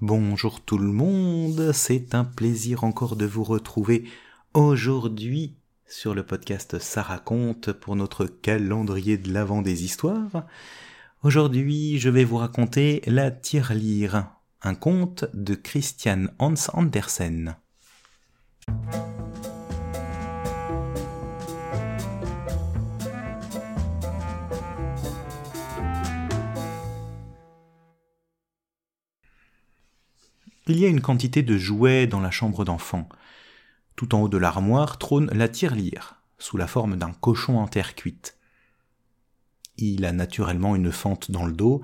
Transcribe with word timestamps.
Bonjour 0.00 0.60
tout 0.60 0.78
le 0.78 0.92
monde, 0.92 1.72
c'est 1.72 2.14
un 2.14 2.22
plaisir 2.22 2.84
encore 2.84 3.16
de 3.16 3.26
vous 3.26 3.42
retrouver 3.42 4.04
aujourd'hui 4.54 5.56
sur 5.88 6.14
le 6.14 6.24
podcast 6.24 6.78
Ça 6.78 7.02
raconte 7.02 7.72
pour 7.72 7.96
notre 7.96 8.26
calendrier 8.26 9.18
de 9.18 9.32
l'avant 9.32 9.60
des 9.60 9.82
histoires. 9.82 10.46
Aujourd'hui, 11.24 11.98
je 11.98 12.10
vais 12.10 12.22
vous 12.22 12.36
raconter 12.36 13.02
La 13.08 13.32
tirelire, 13.32 14.30
un 14.62 14.76
conte 14.76 15.24
de 15.34 15.56
Christian 15.56 16.26
Hans 16.38 16.54
Andersen. 16.74 17.56
Il 30.70 30.78
y 30.78 30.84
a 30.84 30.88
une 30.88 31.00
quantité 31.00 31.42
de 31.42 31.56
jouets 31.56 32.06
dans 32.06 32.20
la 32.20 32.30
chambre 32.30 32.62
d'enfant. 32.66 33.08
Tout 33.96 34.14
en 34.14 34.20
haut 34.20 34.28
de 34.28 34.36
l'armoire 34.36 34.98
trône 34.98 35.30
la 35.32 35.48
tirelire, 35.48 36.20
sous 36.38 36.58
la 36.58 36.66
forme 36.66 36.96
d'un 36.96 37.12
cochon 37.12 37.58
en 37.58 37.66
terre 37.66 37.94
cuite. 37.94 38.36
Il 39.78 40.04
a 40.04 40.12
naturellement 40.12 40.76
une 40.76 40.92
fente 40.92 41.30
dans 41.30 41.46
le 41.46 41.54
dos, 41.54 41.80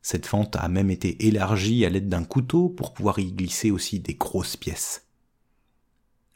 cette 0.00 0.26
fente 0.26 0.54
a 0.54 0.68
même 0.68 0.90
été 0.90 1.26
élargie 1.26 1.84
à 1.84 1.90
l'aide 1.90 2.08
d'un 2.08 2.22
couteau 2.22 2.68
pour 2.68 2.94
pouvoir 2.94 3.18
y 3.18 3.32
glisser 3.32 3.72
aussi 3.72 3.98
des 3.98 4.14
grosses 4.14 4.56
pièces. 4.56 5.08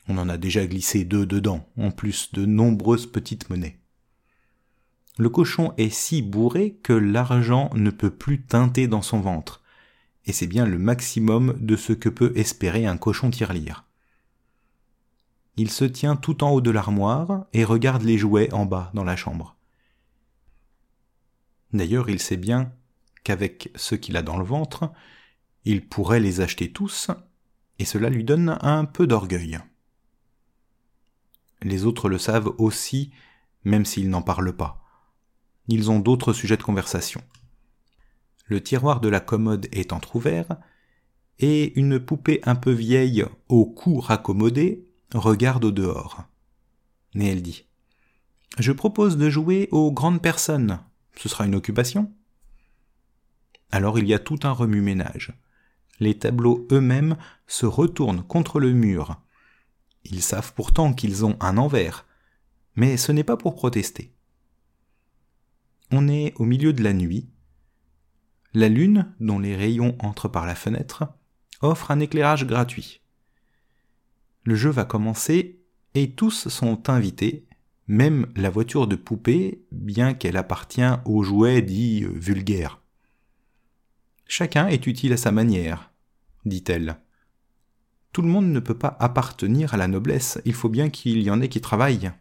On 0.08 0.18
en 0.18 0.28
a 0.28 0.36
déjà 0.36 0.66
glissé 0.66 1.04
deux 1.04 1.26
dedans, 1.26 1.64
en 1.78 1.92
plus 1.92 2.32
de 2.32 2.44
nombreuses 2.44 3.06
petites 3.06 3.48
monnaies. 3.50 3.78
Le 5.16 5.28
cochon 5.28 5.72
est 5.78 5.94
si 5.94 6.22
bourré 6.22 6.76
que 6.82 6.92
l'argent 6.92 7.70
ne 7.74 7.90
peut 7.90 8.10
plus 8.10 8.42
teinter 8.42 8.88
dans 8.88 9.00
son 9.00 9.20
ventre 9.20 9.63
et 10.26 10.32
c'est 10.32 10.46
bien 10.46 10.66
le 10.66 10.78
maximum 10.78 11.56
de 11.60 11.76
ce 11.76 11.92
que 11.92 12.08
peut 12.08 12.32
espérer 12.36 12.86
un 12.86 12.96
cochon 12.96 13.30
tirelire. 13.30 13.84
Il 15.56 15.70
se 15.70 15.84
tient 15.84 16.16
tout 16.16 16.42
en 16.42 16.50
haut 16.50 16.60
de 16.60 16.70
l'armoire 16.70 17.46
et 17.52 17.64
regarde 17.64 18.02
les 18.02 18.18
jouets 18.18 18.52
en 18.52 18.66
bas 18.66 18.90
dans 18.94 19.04
la 19.04 19.16
chambre. 19.16 19.56
D'ailleurs, 21.72 22.08
il 22.08 22.20
sait 22.20 22.36
bien 22.36 22.72
qu'avec 23.22 23.70
ce 23.76 23.94
qu'il 23.94 24.16
a 24.16 24.22
dans 24.22 24.36
le 24.36 24.44
ventre, 24.44 24.92
il 25.64 25.86
pourrait 25.86 26.20
les 26.20 26.40
acheter 26.40 26.72
tous, 26.72 27.10
et 27.78 27.84
cela 27.84 28.10
lui 28.10 28.24
donne 28.24 28.58
un 28.60 28.84
peu 28.84 29.06
d'orgueil. 29.06 29.58
Les 31.62 31.84
autres 31.84 32.08
le 32.08 32.18
savent 32.18 32.52
aussi, 32.58 33.10
même 33.64 33.84
s'ils 33.84 34.10
n'en 34.10 34.22
parlent 34.22 34.56
pas. 34.56 34.82
Ils 35.68 35.90
ont 35.90 35.98
d'autres 35.98 36.32
sujets 36.32 36.58
de 36.58 36.62
conversation 36.62 37.22
le 38.46 38.62
tiroir 38.62 39.00
de 39.00 39.08
la 39.08 39.20
commode 39.20 39.68
est 39.72 39.92
entr'ouvert, 39.92 40.56
et 41.38 41.78
une 41.78 41.98
poupée 41.98 42.40
un 42.44 42.54
peu 42.54 42.70
vieille, 42.70 43.24
au 43.48 43.66
cou 43.66 44.00
raccommodé, 44.00 44.86
regarde 45.14 45.64
au 45.64 45.70
dehors. 45.70 46.24
Et 47.14 47.26
elle 47.26 47.42
dit 47.42 47.66
Je 48.58 48.72
propose 48.72 49.16
de 49.16 49.30
jouer 49.30 49.68
aux 49.72 49.92
grandes 49.92 50.22
personnes. 50.22 50.80
Ce 51.16 51.28
sera 51.28 51.46
une 51.46 51.54
occupation 51.54 52.12
Alors 53.70 53.98
il 53.98 54.06
y 54.06 54.14
a 54.14 54.18
tout 54.18 54.38
un 54.42 54.52
remue-ménage. 54.52 55.32
Les 56.00 56.18
tableaux 56.18 56.66
eux-mêmes 56.72 57.16
se 57.46 57.66
retournent 57.66 58.24
contre 58.24 58.58
le 58.58 58.72
mur. 58.72 59.20
Ils 60.04 60.22
savent 60.22 60.52
pourtant 60.54 60.92
qu'ils 60.92 61.24
ont 61.24 61.36
un 61.40 61.56
envers, 61.56 62.04
mais 62.76 62.96
ce 62.96 63.12
n'est 63.12 63.24
pas 63.24 63.36
pour 63.36 63.54
protester. 63.54 64.12
On 65.90 66.08
est 66.08 66.34
au 66.36 66.44
milieu 66.44 66.72
de 66.72 66.82
la 66.82 66.92
nuit, 66.92 67.28
la 68.54 68.68
lune, 68.68 69.12
dont 69.18 69.40
les 69.40 69.56
rayons 69.56 69.96
entrent 69.98 70.28
par 70.28 70.46
la 70.46 70.54
fenêtre, 70.54 71.04
offre 71.60 71.90
un 71.90 71.98
éclairage 71.98 72.46
gratuit. 72.46 73.00
Le 74.44 74.54
jeu 74.54 74.70
va 74.70 74.84
commencer 74.84 75.60
et 75.94 76.12
tous 76.12 76.48
sont 76.48 76.88
invités, 76.88 77.46
même 77.88 78.26
la 78.36 78.50
voiture 78.50 78.86
de 78.86 78.96
poupée, 78.96 79.64
bien 79.72 80.14
qu'elle 80.14 80.36
appartient 80.36 80.82
aux 81.04 81.24
jouets 81.24 81.62
dits 81.62 82.04
vulgaires. 82.04 82.80
Chacun 84.26 84.68
est 84.68 84.86
utile 84.86 85.12
à 85.12 85.18
sa 85.18 85.32
manière, 85.32 85.92
dit-elle. 86.44 86.98
Tout 88.12 88.22
le 88.22 88.28
monde 88.28 88.46
ne 88.46 88.60
peut 88.60 88.78
pas 88.78 88.96
appartenir 89.00 89.74
à 89.74 89.76
la 89.76 89.88
noblesse, 89.88 90.40
il 90.44 90.54
faut 90.54 90.68
bien 90.68 90.90
qu'il 90.90 91.22
y 91.22 91.30
en 91.30 91.40
ait 91.40 91.48
qui 91.48 91.60
travaillent. 91.60 92.12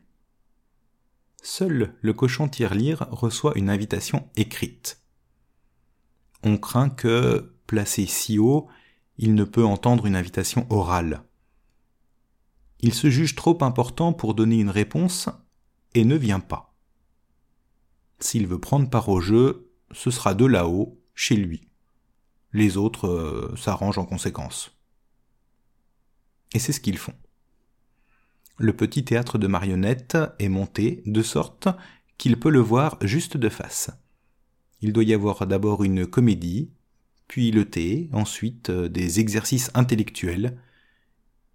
Seul 1.44 1.94
le 2.02 2.14
cochon 2.14 2.48
tirelire 2.48 3.08
reçoit 3.12 3.58
une 3.58 3.70
invitation 3.70 4.28
écrite 4.36 5.03
on 6.44 6.58
craint 6.58 6.90
que, 6.90 7.54
placé 7.68 8.06
si 8.06 8.40
haut, 8.40 8.68
il 9.18 9.36
ne 9.36 9.44
peut 9.44 9.66
entendre 9.66 10.06
une 10.06 10.16
invitation 10.16 10.68
orale. 10.70 11.24
Il 12.80 12.94
se 12.94 13.10
juge 13.10 13.36
trop 13.36 13.64
important 13.64 14.14
pour 14.14 14.34
donner 14.34 14.60
une 14.60 14.70
réponse 14.70 15.30
et 15.94 16.04
ne 16.04 16.16
vient 16.16 16.40
pas. 16.40 16.76
S'il 18.20 18.48
veut 18.48 18.60
prendre 18.60 18.90
part 18.90 19.10
au 19.10 19.22
jeu, 19.22 19.72
ce 19.92 20.12
sera 20.12 20.34
de 20.34 20.46
là-haut, 20.46 21.00
chez 21.14 21.36
lui. 21.36 21.68
Les 22.52 22.78
autres 22.78 23.08
euh, 23.08 23.56
s'arrangent 23.56 23.98
en 23.98 24.06
conséquence. 24.06 24.78
Et 26.54 26.60
c'est 26.60 26.74
ce 26.74 26.80
qu'ils 26.80 26.98
font. 26.98 27.16
Le 28.58 28.76
petit 28.76 29.04
théâtre 29.04 29.38
de 29.38 29.48
marionnettes 29.48 30.18
est 30.40 30.50
monté 30.50 31.02
de 31.06 31.24
sorte 31.24 31.68
qu'il 32.18 32.40
peut 32.40 32.52
le 32.52 32.60
voir 32.60 32.98
juste 33.02 33.38
de 33.38 33.50
face. 33.50 33.90
Il 34.84 34.92
doit 34.92 35.06
y 35.06 35.14
avoir 35.14 35.48
d'abord 35.48 35.86
une 35.86 36.06
comédie, 36.06 36.70
puis 37.30 37.52
le 37.52 37.64
thé, 37.64 38.10
ensuite 38.12 38.70
euh, 38.70 38.90
des 38.90 39.22
exercices 39.22 39.72
intellectuels, 39.76 40.58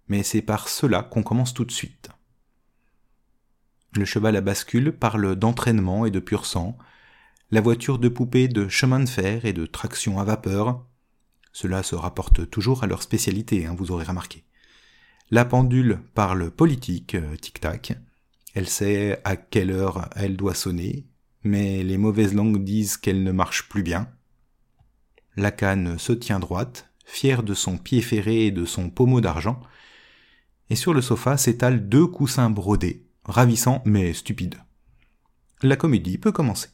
mais 0.07 0.23
c'est 0.23 0.41
par 0.41 0.67
cela 0.67 1.03
qu'on 1.03 1.21
commence 1.21 1.53
tout 1.53 1.63
de 1.63 1.71
suite. 1.71 2.09
Le 3.95 4.03
cheval 4.03 4.35
à 4.35 4.41
bascule 4.41 4.91
parle 4.91 5.35
d'entraînement 5.35 6.07
et 6.07 6.11
de 6.11 6.19
pur 6.19 6.47
sang, 6.47 6.75
la 7.51 7.61
voiture 7.61 7.99
de 7.99 8.09
poupée 8.09 8.47
de 8.47 8.67
chemin 8.67 8.99
de 8.99 9.07
fer 9.07 9.45
et 9.45 9.53
de 9.53 9.67
traction 9.67 10.19
à 10.19 10.23
vapeur. 10.23 10.83
Cela 11.53 11.83
se 11.83 11.93
rapporte 11.93 12.49
toujours 12.49 12.83
à 12.83 12.87
leur 12.87 13.03
spécialité, 13.03 13.67
hein, 13.67 13.75
vous 13.77 13.91
aurez 13.91 14.05
remarqué. 14.05 14.43
La 15.29 15.45
pendule 15.45 15.99
parle 16.15 16.49
politique, 16.49 17.13
euh, 17.13 17.35
tic-tac. 17.35 17.93
Elle 18.55 18.67
sait 18.67 19.21
à 19.23 19.35
quelle 19.35 19.69
heure 19.69 20.09
elle 20.15 20.35
doit 20.35 20.55
sonner, 20.55 21.05
mais 21.43 21.83
les 21.83 21.97
mauvaises 21.97 22.33
langues 22.33 22.63
disent 22.63 22.97
qu'elle 22.97 23.23
ne 23.23 23.31
marche 23.31 23.69
plus 23.69 23.83
bien. 23.83 24.11
La 25.35 25.51
canne 25.51 25.97
se 25.97 26.11
tient 26.11 26.39
droite, 26.39 26.91
fière 27.05 27.43
de 27.43 27.53
son 27.53 27.77
pied 27.77 28.01
ferré 28.01 28.45
et 28.45 28.51
de 28.51 28.65
son 28.65 28.89
pommeau 28.89 29.21
d'argent, 29.21 29.61
et 30.69 30.75
sur 30.75 30.93
le 30.93 31.01
sofa 31.01 31.37
s'étalent 31.37 31.79
deux 31.79 32.07
coussins 32.07 32.49
brodés, 32.49 33.05
ravissants 33.23 33.81
mais 33.85 34.13
stupides. 34.13 34.61
La 35.61 35.75
comédie 35.75 36.17
peut 36.17 36.31
commencer. 36.31 36.69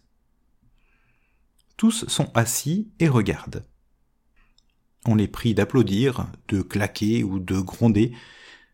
Tous 1.78 2.08
sont 2.08 2.32
assis 2.34 2.92
et 3.00 3.08
regardent. 3.08 3.66
On 5.06 5.16
les 5.16 5.28
prie 5.28 5.54
d'applaudir, 5.54 6.28
de 6.48 6.62
claquer 6.62 7.24
ou 7.24 7.40
de 7.40 7.60
gronder, 7.60 8.14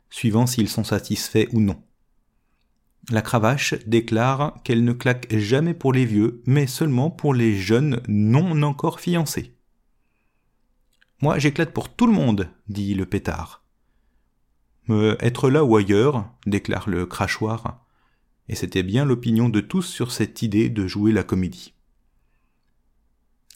suivant 0.10 0.46
s'ils 0.46 0.70
sont 0.70 0.84
satisfaits 0.84 1.48
ou 1.52 1.60
non. 1.60 1.84
La 3.10 3.22
cravache 3.22 3.74
déclare 3.88 4.62
qu'elle 4.64 4.84
ne 4.84 4.94
claque 4.94 5.34
jamais 5.36 5.74
pour 5.74 5.92
les 5.92 6.06
vieux, 6.06 6.42
mais 6.46 6.68
seulement 6.68 7.10
pour 7.10 7.34
les 7.34 7.56
jeunes 7.56 8.02
non 8.08 8.62
encore 8.62 9.00
fiancés. 9.00 9.56
Moi, 11.22 11.40
j'éclate 11.40 11.74
pour 11.74 11.90
tout 11.94 12.08
le 12.08 12.14
monde, 12.14 12.50
dit 12.68 12.94
le 12.94 13.06
pétard. 13.06 13.64
Me 14.88 15.18
être 15.24 15.50
là 15.50 15.64
ou 15.64 15.76
ailleurs, 15.76 16.32
déclare 16.46 16.90
le 16.90 17.06
crachoir, 17.06 17.86
et 18.48 18.56
c'était 18.56 18.84
bien 18.84 19.06
l'opinion 19.06 19.50
de 19.50 19.62
tous 19.62 19.84
sur 19.84 20.12
cette 20.12 20.42
idée 20.42 20.70
de 20.70 20.88
jouer 20.88 21.12
la 21.12 21.24
comédie. 21.24 21.74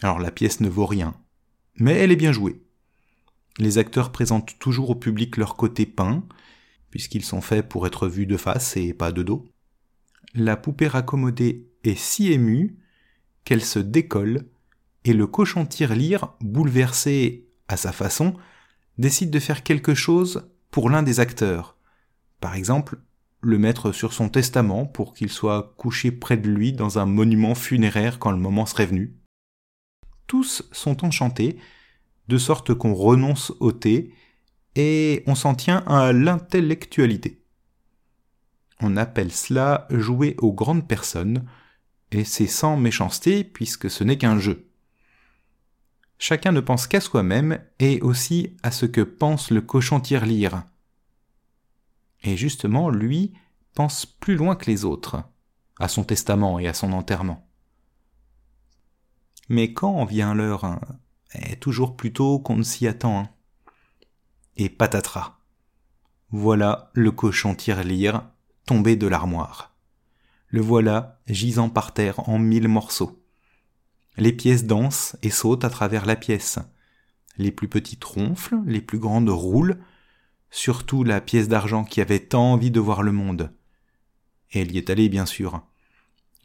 Alors 0.02 0.20
la 0.20 0.32
pièce 0.32 0.60
ne 0.60 0.70
vaut 0.70 0.86
rien, 0.86 1.16
mais 1.76 1.94
elle 1.94 2.12
est 2.12 2.18
bien 2.18 2.32
jouée. 2.32 2.62
Les 3.58 3.78
acteurs 3.78 4.12
présentent 4.12 4.60
toujours 4.60 4.92
au 4.92 4.96
public 4.96 5.38
leur 5.38 5.56
côté 5.56 5.86
peint, 5.86 6.24
puisqu'ils 6.96 7.26
sont 7.26 7.42
faits 7.42 7.68
pour 7.68 7.86
être 7.88 8.08
vus 8.08 8.26
de 8.26 8.38
face 8.38 8.78
et 8.78 8.94
pas 8.94 9.12
de 9.12 9.22
dos. 9.22 9.50
La 10.34 10.56
poupée 10.56 10.88
raccommodée 10.88 11.68
est 11.84 12.00
si 12.00 12.32
émue 12.32 12.78
qu'elle 13.44 13.66
se 13.66 13.80
décolle, 13.80 14.46
et 15.04 15.12
le 15.12 15.28
cochon 15.28 15.66
tire-lire, 15.66 16.30
bouleversé 16.40 17.50
à 17.68 17.76
sa 17.76 17.92
façon, 17.92 18.36
décide 18.98 19.30
de 19.30 19.40
faire 19.40 19.62
quelque 19.62 19.94
chose 19.94 20.50
pour 20.72 20.90
l'un 20.90 21.04
des 21.04 21.20
acteurs. 21.20 21.76
Par 22.40 22.56
exemple, 22.56 22.98
le 23.42 23.58
mettre 23.58 23.92
sur 23.92 24.14
son 24.14 24.30
testament 24.30 24.86
pour 24.86 25.14
qu'il 25.14 25.30
soit 25.30 25.74
couché 25.76 26.14
près 26.14 26.38
de 26.38 26.48
lui 26.48 26.72
dans 26.72 26.98
un 26.98 27.06
monument 27.06 27.56
funéraire 27.56 28.20
quand 28.20 28.32
le 28.32 28.38
moment 28.38 28.66
serait 28.66 28.86
venu. 28.86 29.18
Tous 30.28 30.64
sont 30.72 31.04
enchantés, 31.04 31.58
de 32.30 32.38
sorte 32.38 32.74
qu'on 32.74 32.94
renonce 32.94 33.52
au 33.60 33.74
thé 33.74 34.14
et 34.76 35.24
on 35.28 35.36
s'en 35.36 35.56
tient 35.56 35.84
à 35.88 36.12
l'intellectualité. 36.14 37.42
On 38.82 38.98
appelle 38.98 39.32
cela 39.32 39.88
jouer 39.90 40.36
aux 40.40 40.54
grandes 40.54 40.88
personnes, 40.88 41.46
et 42.12 42.24
c'est 42.24 42.48
sans 42.48 42.78
méchanceté 42.78 43.44
puisque 43.44 43.90
ce 43.90 44.04
n'est 44.04 44.18
qu'un 44.18 44.40
jeu. 44.40 44.70
chacun 46.18 46.52
ne 46.52 46.62
pense 46.62 46.88
qu'à 46.88 47.02
soi-même 47.02 47.60
et 47.80 48.02
aussi 48.02 48.56
à 48.64 48.72
ce 48.72 48.86
que 48.86 49.02
pense 49.02 49.52
le 49.52 49.62
cochon 49.62 50.00
tire-lire. 50.00 50.64
Et 52.24 52.38
justement, 52.38 52.90
lui 52.90 53.34
pense 53.74 54.06
plus 54.06 54.36
loin 54.36 54.56
que 54.56 54.66
les 54.72 54.86
autres, 54.86 55.24
à 55.80 55.88
son 55.88 56.04
testament 56.04 56.58
et 56.58 56.68
à 56.68 56.74
son 56.74 56.94
enterrement. 56.94 57.48
Mais 59.50 59.74
quand 59.74 60.06
vient 60.06 60.34
l'heure, 60.34 60.64
hein, 60.64 60.80
toujours 61.60 61.96
plus 61.96 62.14
tôt 62.14 62.40
qu'on 62.40 62.58
ne 62.58 62.64
s'y 62.64 62.88
attend. 62.88 63.20
Hein. 63.20 63.30
Et 64.58 64.70
patatras. 64.70 65.38
Voilà 66.32 66.90
le 66.94 67.12
cochon 67.12 67.56
tire-lire 67.56 68.24
tombé 68.66 68.96
de 68.96 69.08
l'armoire. 69.08 69.76
Le 70.48 70.62
voilà 70.62 71.20
gisant 71.28 71.70
par 71.70 71.94
terre 71.94 72.28
en 72.30 72.40
mille 72.40 72.68
morceaux. 72.68 73.22
Les 74.18 74.32
pièces 74.32 74.66
dansent 74.66 75.18
et 75.22 75.30
sautent 75.30 75.66
à 75.66 75.70
travers 75.70 76.06
la 76.06 76.16
pièce. 76.16 76.60
Les 77.38 77.52
plus 77.52 77.68
petites 77.68 78.04
ronflent, 78.04 78.62
les 78.66 78.80
plus 78.80 79.00
grandes 79.00 79.30
roulent, 79.30 79.78
surtout 80.52 81.04
la 81.04 81.20
pièce 81.20 81.50
d'argent 81.50 81.84
qui 81.84 82.00
avait 82.00 82.20
tant 82.20 82.54
envie 82.54 82.72
de 82.72 82.80
voir 82.80 83.04
le 83.04 83.12
monde. 83.12 83.52
Et 84.52 84.62
elle 84.62 84.72
y 84.72 84.78
est 84.78 84.90
allée, 84.90 85.10
bien 85.10 85.26
sûr. 85.26 85.62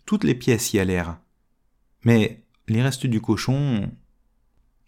Toutes 0.04 0.24
les 0.24 0.34
pièces 0.34 0.72
y 0.72 0.80
allèrent. 0.80 1.18
Mais 2.02 2.42
les 2.66 2.82
restes 2.82 3.06
du 3.06 3.20
cochon 3.20 3.88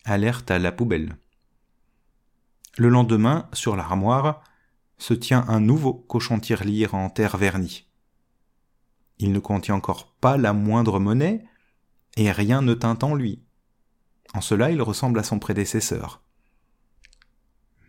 allèrent 0.05 0.43
à 0.49 0.59
la 0.59 0.73
poubelle. 0.73 1.17
Le 2.79 2.89
lendemain, 2.89 3.49
sur 3.53 3.77
l'armoire, 3.77 4.43
se 4.99 5.15
tient 5.15 5.45
un 5.49 5.61
nouveau 5.61 5.93
cochon 5.93 6.41
tirelire 6.41 6.95
en 6.95 7.11
terre 7.11 7.37
vernie. 7.37 7.87
Il 9.19 9.33
ne 9.33 9.41
contient 9.41 9.75
encore 9.75 10.15
pas 10.21 10.37
la 10.37 10.53
moindre 10.53 10.99
monnaie, 10.99 11.45
et 12.17 12.31
rien 12.31 12.63
ne 12.63 12.75
tint 12.75 12.99
en 13.03 13.15
lui. 13.15 13.43
En 14.35 14.41
cela 14.41 14.71
il 14.71 14.81
ressemble 14.81 15.19
à 15.19 15.23
son 15.23 15.39
prédécesseur. 15.39 16.23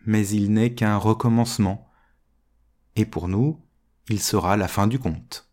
Mais 0.05 0.27
il 0.27 0.51
n'est 0.51 0.73
qu'un 0.73 0.97
recommencement, 0.97 1.89
et 2.95 3.05
pour 3.05 3.27
nous, 3.27 3.61
il 4.09 4.21
sera 4.21 4.57
la 4.57 4.67
fin 4.67 4.87
du 4.87 4.99
conte. 4.99 5.49